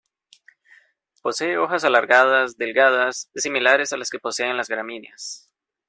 [1.21, 5.51] Posee hojas alargadas, delgadas, similares a las que poseen las gramíneas.